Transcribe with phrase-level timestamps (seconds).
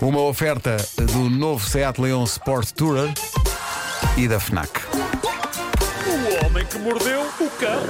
[0.00, 0.76] Uma oferta
[1.12, 3.12] do novo Seat Leon Sport Tourer
[4.16, 4.80] e da FNAC.
[6.06, 7.82] O homem que mordeu o cão.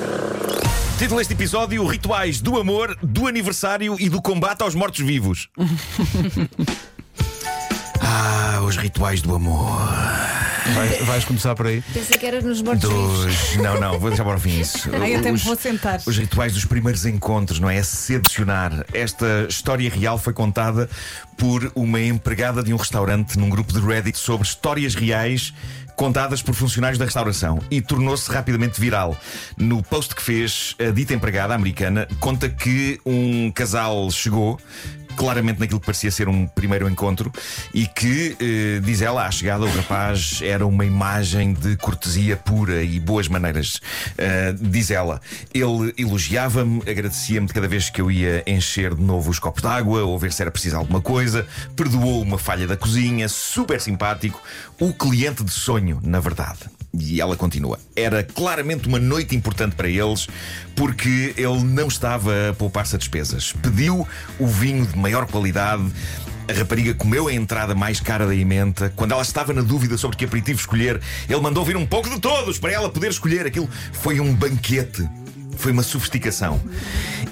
[0.98, 5.48] Título deste episódio: Rituais do amor, do aniversário e do combate aos mortos-vivos.
[8.00, 10.35] ah, os rituais do amor.
[10.74, 11.83] Vai- vais começar por aí?
[11.92, 12.88] Pensei que era nos mortos.
[12.88, 13.56] Dos.
[13.56, 14.88] Não, não, vou deixar para o fim isso.
[15.01, 16.01] Ai, eu até me Os- vou sentar.
[16.06, 17.77] Os rituais dos primeiros encontros, não é?
[17.77, 18.84] É seducionar.
[18.92, 20.88] Esta história real foi contada
[21.37, 25.52] por uma empregada de um restaurante num grupo de Reddit sobre histórias reais
[25.95, 29.17] contadas por funcionários da restauração e tornou-se rapidamente viral.
[29.56, 34.59] No post que fez, a dita empregada americana conta que um casal chegou.
[35.16, 37.33] Claramente naquilo que parecia ser um primeiro encontro,
[37.73, 42.83] e que, eh, diz ela, à chegada, o rapaz era uma imagem de cortesia pura
[42.83, 43.80] e boas maneiras.
[44.19, 45.20] Eh, diz ela,
[45.52, 49.69] ele elogiava-me, agradecia-me de cada vez que eu ia encher de novo os copos de
[49.69, 54.41] água ou ver se era preciso alguma coisa, perdoou uma falha da cozinha, super simpático,
[54.78, 56.61] o cliente de sonho, na verdade.
[56.95, 57.79] E ela continua.
[57.95, 60.27] Era claramente uma noite importante para eles,
[60.75, 63.53] porque ele não estava a poupar-se a despesas.
[63.53, 64.06] Pediu
[64.39, 65.84] o vinho de maior qualidade.
[66.48, 68.93] A rapariga comeu a entrada mais cara da emenda.
[68.95, 72.20] Quando ela estava na dúvida sobre que aperitivo escolher, ele mandou vir um pouco de
[72.20, 73.47] todos para ela poder escolher.
[73.47, 75.06] Aquilo foi um banquete.
[75.56, 76.61] Foi uma sofisticação.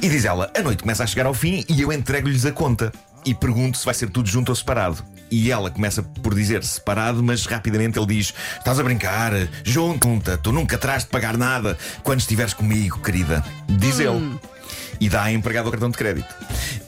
[0.02, 2.92] E diz ela: a noite começa a chegar ao fim e eu entrego-lhes a conta.
[3.25, 5.05] E pergunto se vai ser tudo junto ou separado.
[5.30, 9.33] E ela começa por dizer separado, mas rapidamente ele diz: Estás a brincar?
[9.64, 13.45] Junto, tu nunca terás de pagar nada quando estiveres comigo, querida.
[13.69, 14.39] Diz ele.
[15.00, 16.33] E dá à empregada o cartão de crédito.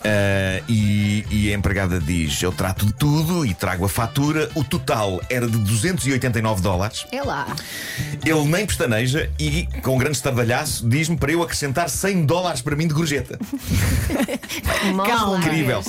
[0.05, 4.49] Ah, e, e a empregada diz: Eu trato de tudo e trago a fatura.
[4.55, 7.07] O total era de 289 dólares.
[7.11, 7.47] É lá.
[8.25, 12.77] Ele nem pestaneja e, com um grande estardalhaço, diz-me para eu acrescentar 100 dólares para
[12.77, 13.39] mim de gorjeta.
[15.07, 15.39] Calma.
[15.39, 15.83] Incrível.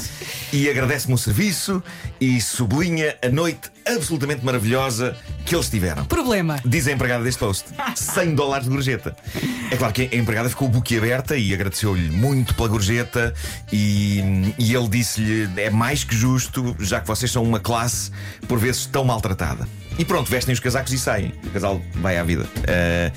[0.51, 1.83] E agradece-me o serviço
[2.21, 6.05] e sublinha a noite absolutamente maravilhosa que eles tiveram.
[6.05, 6.59] Problema.
[6.65, 9.15] Diz a empregada deste post: 100 dólares de gorjeta.
[9.69, 13.33] É claro que a empregada ficou boquiaberta e agradeceu-lhe muito pela gorjeta.
[13.71, 18.11] E, e ele disse-lhe: é mais que justo, já que vocês são uma classe
[18.47, 19.67] por vezes tão maltratada.
[19.99, 21.33] E pronto, vestem os casacos e saem.
[21.43, 22.47] O casal vai à vida.
[22.67, 23.11] Ah,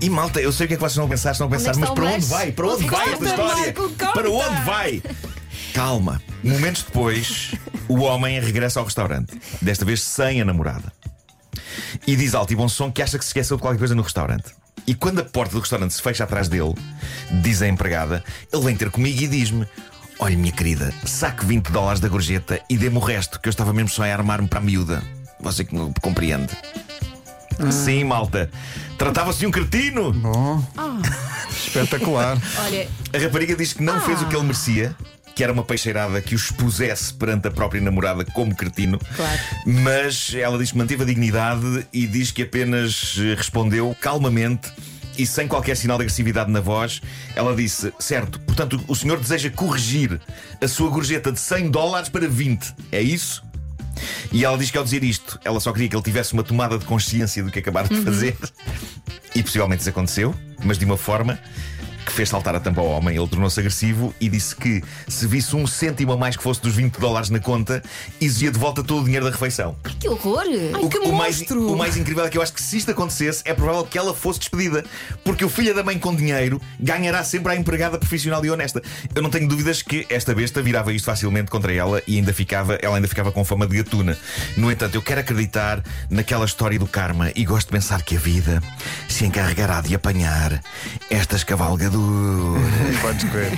[0.00, 1.74] e malta, eu sei o que é que vocês não pensar, estão a pensar, é
[1.74, 2.52] que mas o para onde vai?
[2.52, 3.74] Para onde é vai esta história?
[4.14, 5.02] Para onde vai?
[5.72, 6.20] Calma.
[6.42, 7.54] Momentos depois,
[7.88, 9.40] o homem regressa ao restaurante.
[9.60, 10.92] Desta vez sem a namorada.
[12.06, 14.02] E diz alto e bom som que acha que se esqueceu de qualquer coisa no
[14.02, 14.52] restaurante.
[14.86, 16.74] E quando a porta do restaurante se fecha atrás dele,
[17.42, 18.22] diz a empregada,
[18.52, 19.66] ele vem ter comigo e diz-me:
[20.18, 23.72] Olha, minha querida, saque 20 dólares da gorjeta e dê-me o resto, que eu estava
[23.72, 25.02] mesmo só a armar-me para a miúda.
[25.40, 26.52] Você que não compreende.
[27.70, 28.50] Sim, malta.
[28.98, 30.12] Tratava-se de um cretino.
[30.12, 30.64] Bom,
[31.50, 32.38] espetacular.
[32.64, 34.96] Olha, A rapariga diz que não fez o que ele merecia,
[35.34, 38.98] que era uma peixeirada que o expusesse perante a própria namorada como cretino.
[39.16, 39.40] Claro.
[39.66, 44.70] Mas ela diz que manteve a dignidade e diz que apenas eh, respondeu calmamente.
[45.16, 47.02] E sem qualquer sinal de agressividade na voz,
[47.36, 50.18] ela disse: Certo, portanto, o senhor deseja corrigir
[50.60, 53.42] a sua gorjeta de 100 dólares para 20, é isso?
[54.32, 56.78] E ela diz que ao dizer isto, ela só queria que ele tivesse uma tomada
[56.78, 58.36] de consciência do que acabara de fazer.
[59.34, 60.34] E possivelmente isso aconteceu,
[60.64, 61.38] mas de uma forma
[62.12, 63.16] que fez saltar a tampa ao homem.
[63.16, 66.74] Ele tornou-se agressivo e disse que se visse um cêntimo a mais que fosse dos
[66.74, 67.82] 20 dólares na conta,
[68.20, 69.74] exigia de volta todo o dinheiro da refeição.
[69.98, 70.44] que horror!
[70.74, 73.42] Ai, que o, mais, o mais incrível é que eu acho que se isto acontecesse,
[73.46, 74.84] é provável que ela fosse despedida.
[75.24, 78.82] Porque o filho da mãe com dinheiro ganhará sempre a empregada profissional e honesta.
[79.14, 82.74] Eu não tenho dúvidas que esta besta virava isto facilmente contra ela e ainda ficava,
[82.74, 84.18] ela ainda ficava com fama de gatuna.
[84.56, 88.20] No entanto, eu quero acreditar naquela história do karma e gosto de pensar que a
[88.20, 88.62] vida
[89.08, 90.60] se encarregará de apanhar
[91.08, 92.01] estas cavalgaduras.
[93.02, 93.52] Podes crer.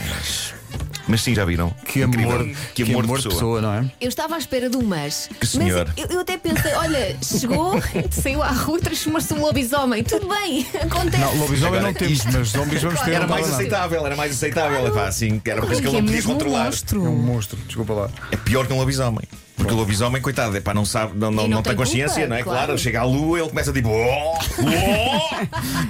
[1.06, 1.68] Mas sim, já viram?
[1.86, 2.30] Que Incrível.
[2.40, 3.60] amor, que amor, de pessoa.
[3.60, 3.92] não é?
[4.00, 5.28] Eu estava à espera do mas.
[5.38, 5.86] Que senhor.
[5.94, 7.74] Mas eu, eu até pensei, olha, chegou,
[8.10, 10.02] saiu à rua, transformou-se num lobisomem.
[10.02, 11.18] Tudo bem, acontece.
[11.22, 13.10] Não, lobisomem Agora, não temos, isto- mas zombies vamos ter.
[13.12, 13.54] Era não mais nada.
[13.56, 14.86] aceitável, era mais aceitável.
[14.86, 16.64] Epá, assim, era uma coisa que ele Que é não podia mesmo um controlar.
[16.64, 17.04] monstro.
[17.04, 18.10] É um monstro, desculpa lá.
[18.32, 19.24] É pior que um lobisomem.
[19.56, 22.28] Porque o lobisomem, coitado, epá, não sabe, não, não, não não tem tem consciência, culpa,
[22.28, 22.42] não é?
[22.42, 22.58] Claro.
[22.66, 22.78] claro.
[22.78, 23.88] chega à lua, ele começa tipo.
[23.88, 25.34] "Oh, oh".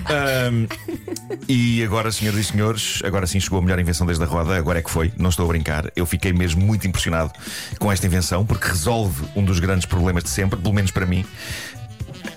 [0.12, 0.66] Ahm,
[1.48, 4.78] e agora, senhoras e senhores, agora sim chegou a melhor invenção desde a roda, agora
[4.80, 5.90] é que foi, não estou a brincar.
[5.96, 7.32] Eu fiquei mesmo muito impressionado
[7.78, 11.24] com esta invenção, porque resolve um dos grandes problemas de sempre, pelo menos para mim.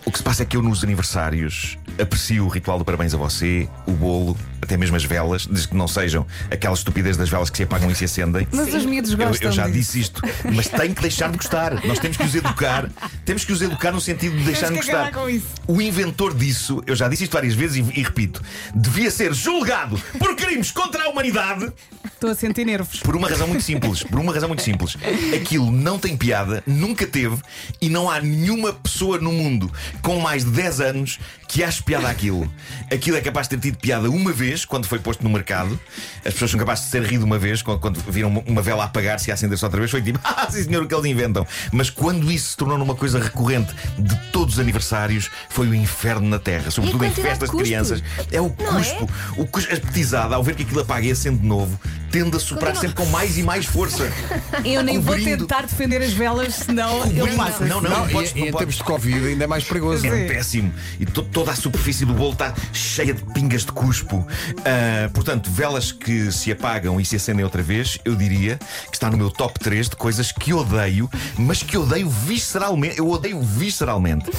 [0.07, 3.17] O que se passa é que eu nos aniversários aprecio o ritual do parabéns a
[3.17, 7.49] você, o bolo, até mesmo as velas, desde que não sejam aquelas estupidez das velas
[7.49, 8.47] que se apagam e se acendem.
[8.53, 9.77] Mas os miúdos Eu, gostam eu já disso.
[9.77, 10.21] disse isto,
[10.55, 11.85] mas tem que deixar de gostar.
[11.85, 12.89] Nós temos que os educar.
[13.25, 15.07] Temos que os educar no sentido de deixar de gostar.
[15.07, 15.47] acabar com isso.
[15.67, 18.41] O inventor disso, eu já disse isto várias vezes e, e repito,
[18.73, 21.69] devia ser julgado por crimes contra a humanidade
[22.17, 22.99] Estou a sentir nervos.
[23.01, 24.01] Por uma razão muito simples.
[24.01, 24.97] Por uma razão muito simples.
[25.35, 27.37] Aquilo não tem piada, nunca teve,
[27.79, 29.71] e não há nenhuma pessoa no mundo
[30.01, 32.51] com mais de 10 anos que ache piada àquilo.
[32.91, 35.79] Aquilo é capaz de ter tido piada uma vez, quando foi posto no mercado.
[36.25, 38.85] As pessoas são capazes de ser rido uma vez, quando, quando viram uma- vela a
[38.87, 39.91] apagar-se e a acender-se outra vez.
[39.91, 41.45] Foi tipo, ah, sim senhor, o que eles inventam.
[41.71, 46.27] Mas quando isso se tornou numa coisa recorrente de todos os aniversários, foi o inferno
[46.27, 46.71] na Terra.
[46.71, 48.03] Sobretudo em de festas de crianças.
[48.31, 48.83] É o Não é?
[48.83, 49.09] cuspo.
[49.37, 51.79] O cuspo, a petizada, ao ver que aquilo apaga e acende de novo,
[52.23, 54.11] tende a soprar sempre com mais e mais força.
[54.65, 57.65] Eu nem vou Cobrindo- tentar defender as velas, senão ele Cobrindo- passa.
[57.65, 58.75] Não, não, não, e, podes, e não em podes.
[58.75, 60.05] de Covid ainda é mais perigoso.
[60.05, 60.27] É Sim.
[60.27, 60.73] péssimo.
[60.99, 64.25] E to- toda a superfície do bolo está cheia de pingas de cuspo.
[64.65, 68.57] Ah, portanto, velas que se apagam e se acendem outra vez, eu diria
[68.89, 72.97] que está no meu top 3 de coisas que odeio, mas que odeio visceralmente.
[72.97, 74.29] Eu odeio visceralmente.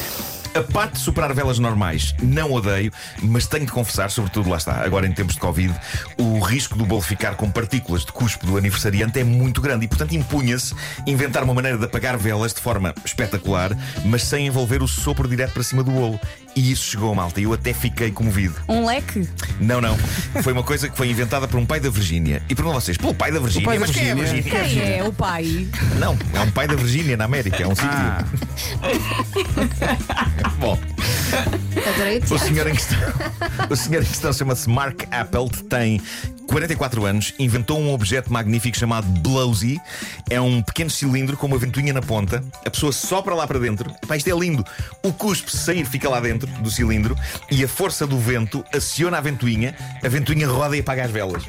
[0.58, 4.84] A parte de superar velas normais, não odeio, mas tenho de confessar, sobretudo lá está,
[4.84, 5.72] agora em tempos de Covid,
[6.18, 9.88] o risco do bolo ficar com partículas de cuspo do aniversariante é muito grande e,
[9.88, 10.74] portanto, impunha-se
[11.06, 13.70] inventar uma maneira de apagar velas de forma espetacular,
[14.04, 16.18] mas sem envolver o sopro direto para cima do bolo.
[16.58, 18.56] E isso chegou, malta, e eu até fiquei comovido.
[18.68, 19.28] Um leque?
[19.60, 19.96] Não, não.
[20.42, 22.42] Foi uma coisa que foi inventada por um pai da Virgínia.
[22.48, 23.64] E perguntam vocês, pelo pai da Virgínia?
[23.64, 24.42] pai da Mas quem é a Virgínia?
[24.42, 24.84] Virgínia?
[24.84, 25.68] Quem é o pai?
[26.00, 27.88] Não, é um pai da Virgínia na América, é um sítio.
[27.92, 28.24] Ah.
[30.58, 30.76] Bom.
[32.28, 32.98] O senhor em questão,
[33.70, 36.02] o senhor em questão chama-se Mark Appelt, tem
[36.48, 39.78] 44 anos, inventou um objeto magnífico chamado Blowsy.
[40.30, 42.42] É um pequeno cilindro com uma ventoinha na ponta.
[42.64, 43.92] A pessoa sopra lá para dentro.
[44.06, 44.64] Pá, isto é lindo.
[45.02, 47.14] O cuspe sair fica lá dentro do cilindro
[47.50, 49.74] e a força do vento aciona a ventoinha.
[50.02, 51.42] A ventoinha roda e apaga as velas.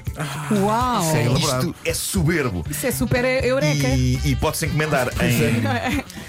[0.51, 1.01] Uau!
[1.11, 1.25] Sim.
[1.25, 1.69] elaborado.
[1.69, 2.65] Isto é soberbo.
[2.69, 3.87] Isso é super eureka.
[3.87, 5.63] E, e pode-se encomendar em.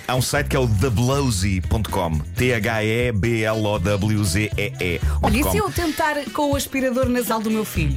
[0.07, 2.19] Há um site que é o theblowsy.com.
[2.37, 5.01] T-H-E-B-L-O-W-Z-E-E.
[5.23, 7.97] Olha, e se eu tentar com o aspirador nasal do meu filho?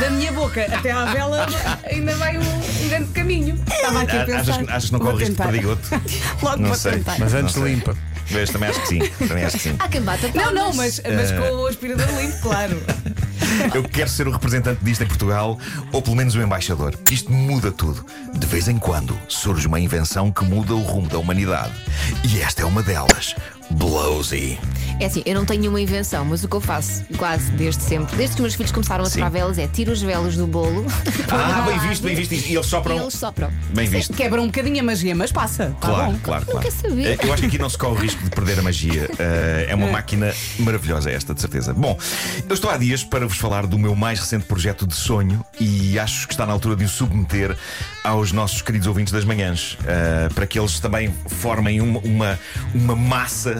[0.00, 1.46] Da minha boca até à vela
[1.84, 3.62] ainda vai um, um grande caminho.
[3.70, 4.40] Estava aqui a pensar.
[4.54, 5.50] Achas, achas que não Vou corre risco de tentar.
[5.52, 5.88] perdigoto?
[6.42, 6.92] Logo Não vou sei.
[6.92, 7.16] tentar.
[7.18, 7.74] Mas antes Não sei.
[7.74, 7.96] limpa.
[8.30, 8.98] Mas também acho que sim.
[9.28, 9.76] Também acho que sim.
[9.78, 10.54] Há quem bata Não, palmas.
[10.54, 12.82] não, mas, mas com o aspirador limpo, claro.
[13.74, 15.58] Eu quero ser o representante disto em Portugal,
[15.92, 16.94] ou pelo menos o embaixador.
[17.10, 18.06] Isto muda tudo.
[18.32, 21.72] De vez em quando surge uma invenção que muda o rumo da humanidade.
[22.22, 23.34] E esta é uma delas.
[23.72, 24.58] Blowsy.
[24.98, 28.14] É assim, eu não tenho nenhuma invenção, mas o que eu faço quase desde sempre,
[28.16, 29.12] desde que os meus filhos começaram a Sim.
[29.12, 30.84] soprar velas, é tiro os velos do bolo.
[31.30, 32.32] Ah, bem visto, bem visto.
[32.32, 32.98] E eles E sopram.
[33.00, 33.50] eles sopram.
[33.74, 34.12] Bem visto.
[34.12, 35.74] Quebra um bocadinho a magia, mas passa.
[35.80, 36.18] Tá Claro, bom.
[36.22, 36.60] claro, claro.
[36.60, 37.06] quer saber.
[37.06, 39.08] Eh, Eu acho que aqui não se corre o risco de perder a magia.
[39.18, 41.72] Eh, é uma máquina maravilhosa esta, de certeza.
[41.72, 41.98] Bom,
[42.46, 45.98] eu estou há dias para vos falar do meu mais recente projeto de sonho e
[45.98, 47.56] acho que está na altura de o submeter
[48.04, 52.38] aos nossos queridos ouvintes das manhãs, eh, para que eles também formem uma, uma,
[52.74, 53.59] uma massa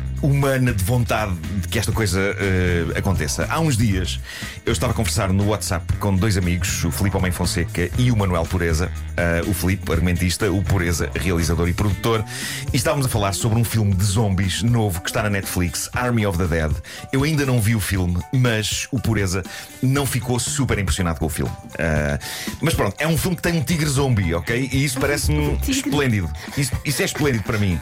[0.21, 3.47] humana de vontade de que esta coisa eh, aconteça.
[3.49, 4.19] Há uns dias
[4.65, 8.17] eu estava a conversar no WhatsApp com dois amigos, o Filipe Homem Fonseca e o
[8.17, 8.91] Manuel Pureza.
[9.17, 12.23] Eh, o Filipe, argumentista, o Pureza, realizador e produtor.
[12.71, 16.25] E estávamos a falar sobre um filme de zombies novo que está na Netflix, Army
[16.25, 16.71] of the Dead.
[17.11, 19.43] Eu ainda não vi o filme, mas o Pureza
[19.81, 21.51] não ficou super impressionado com o filme.
[21.77, 22.19] Eh,
[22.61, 24.69] mas pronto, é um filme que tem um tigre zombie, ok?
[24.71, 26.29] E isso parece-me esplêndido.
[26.57, 27.79] Isso, isso é esplêndido para mim.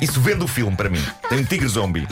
[0.00, 1.02] Isso vende o filme para mim.
[1.28, 2.06] Tem um tigre zombie.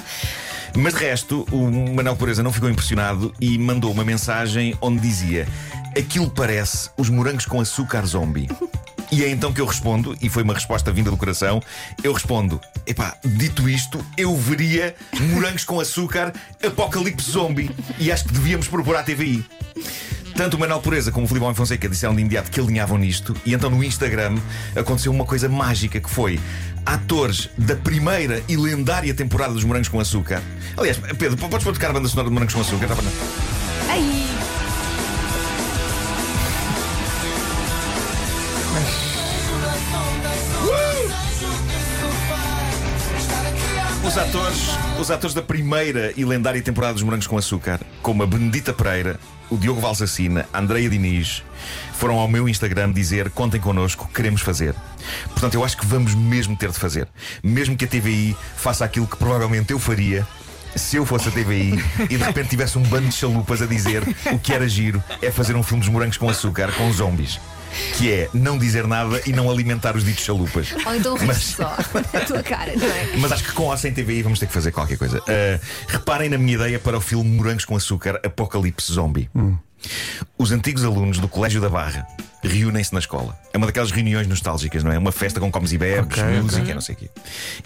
[0.77, 5.47] Mas de resto, o Manuel Pureza não ficou impressionado e mandou uma mensagem onde dizia:
[5.97, 8.49] Aquilo parece os morangos com açúcar zombie.
[9.13, 11.61] E é então que eu respondo, e foi uma resposta vinda do coração.
[12.03, 14.95] Eu respondo: Epá, dito isto, eu veria
[15.33, 16.33] morangos com açúcar
[16.65, 17.71] apocalipse zombie.
[17.99, 19.45] E acho que devíamos propor à TVI.
[20.41, 23.53] Tanto o Manuel Pureza como o Filipe Fonseca disseram de imediato que alinhavam nisto, e
[23.53, 24.39] então no Instagram
[24.75, 26.41] aconteceu uma coisa mágica que foi
[26.87, 30.41] atores da primeira e lendária temporada dos Morangos com Açúcar.
[30.79, 32.89] Aliás, Pedro, podes pôr tocar a banda sonora de Morangos com Açúcar?
[32.89, 32.97] Tá?
[33.91, 34.30] Ai,
[44.11, 44.59] Os atores,
[44.99, 49.21] os atores da primeira e lendária temporada dos Morangos com Açúcar, como a Benedita Pereira,
[49.49, 51.45] o Diogo Valsacina, a Andreia Diniz,
[51.93, 54.75] foram ao meu Instagram dizer: contem connosco, queremos fazer.
[55.27, 57.07] Portanto, eu acho que vamos mesmo ter de fazer.
[57.41, 60.27] Mesmo que a TVI faça aquilo que provavelmente eu faria.
[60.77, 64.03] Se eu fosse a TVI e de repente tivesse um bando de chalupas a dizer
[64.33, 67.41] o que era giro é fazer um filme dos morangos com açúcar com zombies.
[67.97, 70.73] Que é não dizer nada e não alimentar os ditos chalupas.
[70.85, 71.77] Ou então Mas- riste só
[72.13, 73.17] na tua cara, não é?
[73.19, 75.19] Mas acho que com ou sem TVI vamos ter que fazer qualquer coisa.
[75.19, 79.31] Uh, reparem na minha ideia para o filme Morangos com Açúcar Apocalipse Zombie.
[80.37, 82.07] Os antigos alunos do Colégio da Barra
[82.43, 83.39] reúnem-se na escola.
[83.53, 84.99] É uma daquelas reuniões nostálgicas, não é?
[84.99, 86.41] Uma festa com comes e bebes, Ok, ok.
[86.43, 87.11] música, não sei o quê.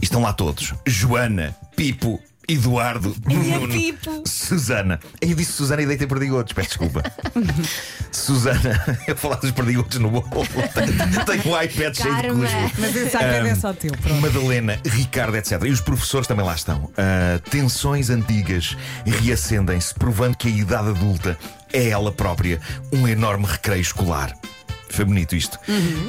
[0.00, 4.23] E estão lá todos: Joana, Pipo, Eduardo, Nuno, Pipo.
[4.27, 5.01] Susana.
[5.23, 7.03] Aí eu disse Susana e deitei perdigotos, peço desculpa.
[8.13, 10.25] Susana, eu falar dos perdigotos no bolo.
[11.27, 12.81] Tenho um iPad cheio de cuspo.
[12.81, 14.21] Mas esse iPad é só teu, pronto.
[14.21, 15.63] Madalena, Ricardo, etc.
[15.65, 16.91] E os professores também lá estão.
[16.97, 21.39] Ah, tensões antigas reacendem-se, provando que a idade adulta
[21.73, 22.61] é ela própria
[22.93, 24.35] um enorme recreio escolar.
[24.95, 25.59] Foi bonito isto.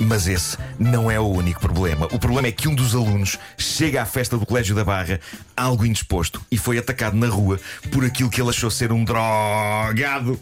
[0.02, 2.06] Mas esse não é o único problema.
[2.12, 5.20] O problema é que um dos alunos chega à festa do Colégio da Barra
[5.58, 7.60] algo indisposto e foi atacado na rua
[7.92, 10.40] por aquilo que ele achou ser um drogado.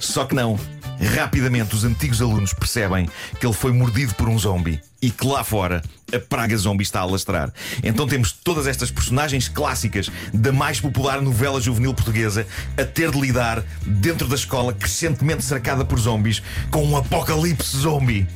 [0.00, 0.58] Só que não.
[1.02, 3.08] Rapidamente, os antigos alunos percebem
[3.40, 5.82] que ele foi mordido por um zombie e que lá fora
[6.14, 7.52] a praga zombie está a lastrar.
[7.82, 12.46] Então temos todas estas personagens clássicas da mais popular novela juvenil portuguesa
[12.78, 16.40] a ter de lidar dentro da escola crescentemente cercada por zombies
[16.70, 18.28] com um apocalipse zombie.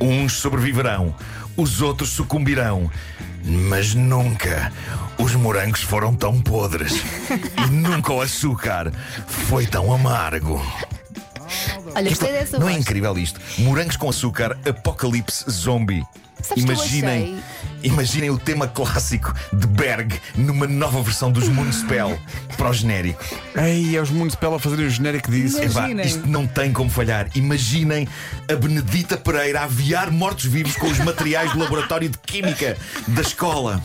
[0.00, 1.14] Uns sobreviverão,
[1.54, 2.90] os outros sucumbirão.
[3.44, 4.72] Mas nunca
[5.18, 7.00] os morangos foram tão podres
[7.64, 8.92] e nunca o açúcar
[9.26, 10.60] foi tão amargo.
[11.96, 12.82] Olha, gostei dessa Não é voz.
[12.82, 13.40] incrível isto?
[13.58, 16.04] Morangos com açúcar, apocalipse zombie.
[16.42, 17.38] Sabes imaginem,
[17.82, 22.16] imaginem o tema clássico de Berg numa nova versão dos Moonspell
[22.58, 23.24] para o genérico.
[23.56, 25.56] Ei, é os Municipal a fazerem o genérico disso.
[25.58, 26.06] Epá, Imaginem.
[26.06, 27.28] isto não tem como falhar.
[27.34, 28.06] Imaginem
[28.50, 32.76] a Benedita Pereira a aviar mortos-vivos com os materiais do laboratório de química
[33.08, 33.82] da escola.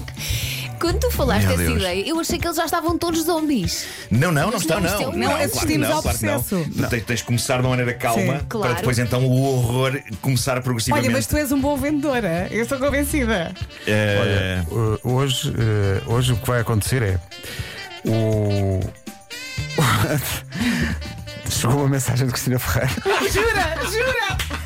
[0.82, 1.82] Quando tu falaste Meu dessa Deus.
[1.82, 3.86] ideia, eu achei que eles já estavam todos zombies.
[4.10, 5.38] Não, não, não está, não, não.
[5.38, 6.42] é assistimos ao claro que não.
[6.44, 6.70] processo.
[6.76, 8.28] Tu Tens, tens de começar de uma maneira calma Sim.
[8.30, 8.76] para Claro.
[8.76, 11.08] depois então o horror começar progressivamente.
[11.08, 12.48] Olha, mas tu és um bom vendedor, é?
[12.52, 13.54] eu estou convencida.
[13.88, 17.20] Eh, Uh, hoje, uh, hoje o que vai acontecer é
[18.08, 18.80] o.
[21.50, 22.92] Chegou uma mensagem de Cristina Ferreira,
[23.32, 24.61] Jura, jura.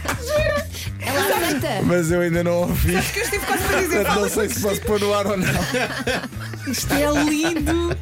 [1.05, 1.81] Ela aceita.
[1.83, 3.01] mas eu ainda não ouvi.
[3.01, 3.95] Que eu estive quase para dizer.
[3.97, 5.47] Portanto, não sei se posso pôr no ar ou não.
[6.67, 7.95] Isto é lindo.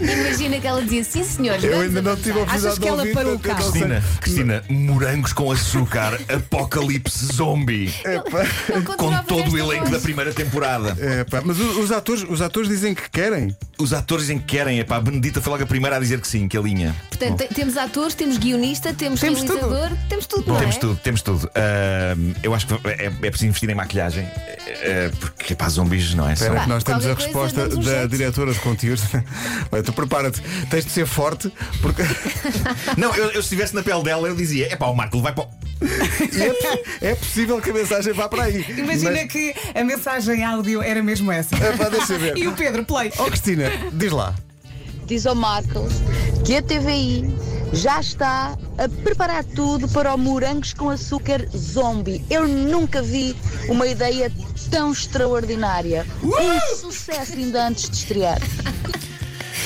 [0.00, 1.62] Imagina que ela dizia sim, senhores.
[1.62, 3.14] Eu ainda não tive a avançar." oportunidade Achas de que ela ouvir.
[3.14, 4.04] parou o não Cristina.
[4.20, 7.92] Cristina, morangos com açúcar, apocalipse zombie.
[8.04, 9.90] Epá, Ele Com todo o esta elenco voz.
[9.90, 10.96] da primeira temporada.
[11.20, 13.56] epá, Mas os, os atores, os atores dizem que querem.
[13.78, 16.26] Os atores dizem que querem, epá, a Benedita foi logo a primeira a dizer que
[16.26, 16.94] sim, que a linha.
[17.08, 19.54] Portanto, te- temos atores, temos guionista, temos, Temos tudo.
[19.54, 20.78] realizador, temos tudo, não Temos é?
[20.80, 21.50] tudo, temos tudo.
[21.54, 26.24] Ahm, eu acho que é, é preciso investir em maquilhagem, eh, porque pá, zombies não
[26.28, 26.44] é só.
[26.44, 28.08] Espera Pá, que nós temos a qualquer coisa, resposta damos um da jeito.
[28.10, 29.04] diretora de conteúdos.
[29.72, 30.40] Olha, tu prepara-te,
[30.70, 32.02] tens de ser forte, porque
[32.96, 35.32] Não, eu, eu se estivesse na pele dela, eu dizia: é pá, o Marco vai
[35.32, 35.44] para.
[35.44, 35.48] o-"
[35.80, 36.42] e
[37.04, 38.64] é, é possível que a mensagem vá para aí.
[38.76, 41.54] Imagina Mas- que a mensagem áudio era mesmo essa.
[41.56, 42.36] Epá, deixa eu ver.
[42.38, 43.12] E o Pedro, play.
[43.18, 44.34] Oh, Cristina, diz lá.
[45.06, 45.92] diz ao Marcos
[46.44, 47.24] que a TVI
[47.72, 52.24] já está a preparar tudo para o morangos com açúcar zombie.
[52.30, 53.36] Eu nunca vi
[53.68, 54.30] uma ideia
[54.70, 56.06] tão extraordinária.
[56.22, 58.38] Um sucesso ainda antes de estrear.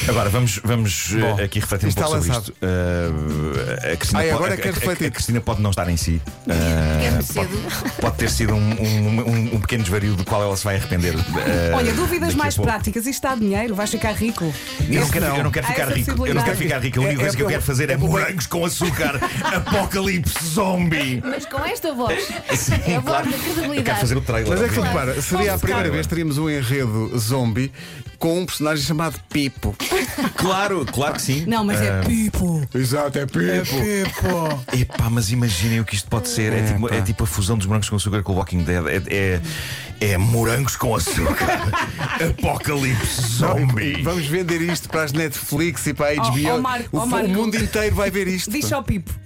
[0.09, 2.53] Agora vamos, vamos eh, Bom, aqui refletir um está pouco sobre lançado.
[2.53, 2.57] isto.
[2.63, 5.07] Eh, a Cristina Ai, pode, agora a- quero a- a- refletir.
[5.07, 6.21] a Cristina pode não estar em si.
[6.47, 7.93] Muito pode, cedo.
[8.01, 11.15] pode ter sido um, um- um- um pequeno desvario do qual ela se vai arrepender.
[11.15, 13.07] eh, Olha, dúvidas mais práticas.
[13.07, 14.53] Isto dá dinheiro, vais ficar rico.
[14.89, 15.37] Eu não, quero, não.
[15.37, 16.27] eu não quero ficar rico.
[16.27, 16.99] Eu não quero ficar rico.
[16.99, 19.21] A única É- coisa é que eu quero fazer é é morangos com açúcar.
[19.55, 21.23] Apocalipse zombie.
[21.25, 22.23] Mas com esta voz.
[22.57, 23.31] Sim, é a voz claro.
[23.31, 24.01] da Eu quero credibilidade.
[24.01, 24.49] fazer o trailer.
[24.49, 27.71] Mas é que repara, seria a primeira vez que teríamos um enredo zombie
[28.19, 29.75] com um personagem chamado Pipo.
[30.37, 31.45] Claro, claro que sim.
[31.47, 32.67] Não, mas é Pipo.
[32.75, 33.41] Exato, é Pipo.
[33.43, 34.65] Pipo.
[34.77, 36.53] Epá, mas imaginem o que isto pode ser.
[36.53, 38.85] É, tipo, é tipo a fusão dos morangos com açúcar com o Walking Dead.
[38.87, 39.41] É,
[40.01, 41.63] é, é morangos com açúcar.
[42.31, 44.03] Apocalipse zombie.
[44.03, 46.55] Vamos vender isto para as Netflix e para a Oh, HBO.
[46.55, 47.29] oh, Marco, o, oh, o Marco.
[47.29, 48.51] mundo inteiro vai ver isto.
[48.51, 49.22] Diz ao Pipo.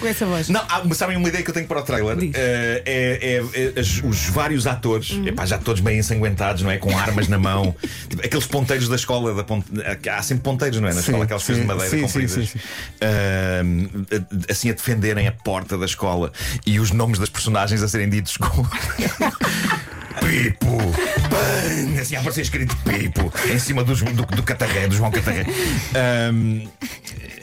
[0.00, 0.48] Com essa voz.
[0.48, 2.16] Não, há, mas sabem uma ideia que eu tenho para o trailer?
[2.34, 6.78] Eh, é, é- é as- os vários atores, epá, já todos bem ensanguentados, não é?
[6.78, 7.74] Com armas na mão.
[8.08, 9.34] Tipo, aqueles ponteiros da escola.
[9.34, 9.66] Da ponte-
[10.08, 10.94] há sempre ponteiros, não é?
[10.94, 12.32] Na Sim, escola, aquelas coisas de madeira sim, compridas.
[12.32, 12.64] sim, sim, sim.
[13.02, 13.86] Ahm,
[14.50, 16.32] assim a defenderem a porta da escola
[16.66, 18.66] e os nomes das personagens a serem ditos com.
[20.20, 20.76] Pipo!
[21.28, 21.98] Bang!
[22.00, 25.44] Assim a aparecer escrito Pipo em cima dos- do, do catarré, do João Catarré.
[25.94, 26.66] Ahm,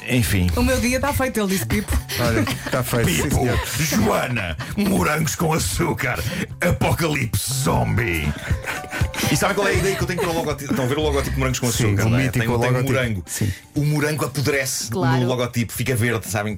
[0.09, 0.49] enfim.
[0.55, 1.91] O meu dia está feito, ele disse Pipo.
[2.19, 3.59] Olha, está feito, sim, Pipo, senhor.
[4.05, 6.19] Joana, morangos com açúcar,
[6.61, 8.31] apocalipse zombie.
[9.31, 10.71] E sabem qual é a ideia que eu tenho para o logotipo?
[10.71, 12.05] Estão a ver o logotipo de morangos com Sim, açúcar?
[12.05, 12.23] o não é?
[12.23, 12.93] mítico tem, tem um logotipo.
[12.93, 13.23] morango.
[13.25, 13.53] Sim.
[13.75, 15.21] O morango apodrece Claro.
[15.21, 16.55] no logotipo, fica verde, sabem?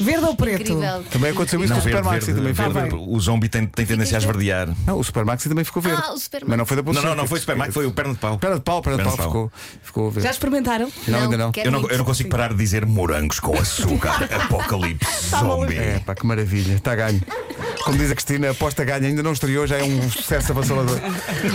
[0.00, 0.60] Verde ou preto?
[0.62, 1.04] Incrível.
[1.10, 2.26] Também aconteceu isso Não, com o verde, Supermaxi.
[2.26, 2.90] verde, Também foi verde.
[2.96, 3.04] verde.
[3.10, 4.68] O zombie tem, tem tendência a esverdear.
[4.86, 6.02] Não, o Supermaxi também ficou verde.
[6.04, 6.48] Ah, o Supermaxi.
[6.48, 8.38] Mas não foi da Não, Bolsa não, não foi Supermax, foi o perna de pau.
[8.38, 9.50] Perna de pau, perna de Perna pau, de pau.
[9.50, 10.26] ficou, ficou verde.
[10.26, 10.90] Já experimentaram?
[11.06, 11.52] Não, ainda não.
[11.52, 11.92] quero Eu não, muito.
[11.92, 14.28] eu não consigo parar de dizer morangos com açúcar.
[14.44, 15.76] Apocalipse zombie.
[15.76, 17.20] É, pá, que maravilha, está ganho.
[17.84, 20.98] Como diz a Cristina, aposta ganha, ainda não estreou, já é um sucesso avassalador.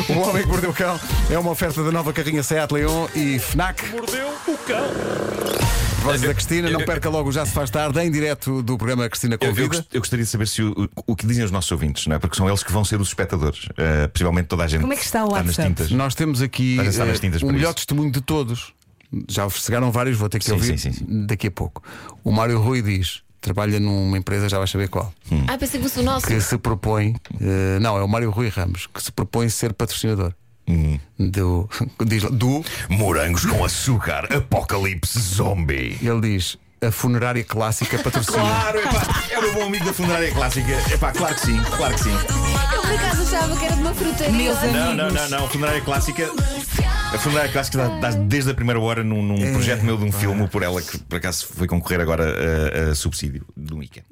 [0.09, 3.37] O Homem que Mordeu o Cão é uma oferta da nova carrinha Seat Leon e
[3.39, 3.85] Fnac.
[3.91, 5.82] Mordeu o cão.
[6.03, 9.37] Vozes da Cristina, não perca logo, já se faz tarde, em direto do programa Cristina
[9.39, 9.67] Eu, eu Convida.
[9.77, 12.19] gost- eu gostaria de saber se o, o que dizem os nossos ouvintes, não é?
[12.19, 13.65] Porque são eles que vão ser os espectadores.
[13.67, 15.69] Uh, possivelmente toda a gente Como é que está o nas WhatsApp?
[15.69, 15.91] tintas.
[15.91, 17.75] Nós temos aqui eh, tintas o melhor isso.
[17.75, 18.73] testemunho de todos.
[19.29, 21.83] Já chegaram vários, vou ter que Sim, ouvir sim, sim, daqui a pouco.
[22.23, 25.13] O Mário Rui diz: trabalha numa empresa, já vais saber qual,
[25.47, 26.25] Ah, pensei que fosse o nosso.
[26.25, 30.33] que se propõe, eh, não, é o Mário Rui Ramos, que se propõe ser patrocinador.
[30.67, 30.97] Hum.
[31.19, 31.69] Do,
[32.05, 34.27] diz, do, Morangos com açúcar.
[34.33, 35.97] Apocalipse zombie.
[36.01, 38.37] ele diz, a funerária clássica patrocina.
[38.39, 40.71] Claro, epá, é o bom amigo da funerária clássica.
[40.93, 42.11] Epá, claro que sim, claro que sim.
[42.11, 44.31] Eu por acaso achava que era de uma frutaria.
[44.31, 44.71] Meus Olha.
[44.71, 45.45] Não, não, não, não.
[45.45, 46.29] A funerária clássica.
[47.13, 50.11] A funerária clássica dá, dá desde a primeira hora num, num projeto meu de um
[50.11, 54.03] filme por ela que por acaso foi concorrer agora a, a subsídio do Mica.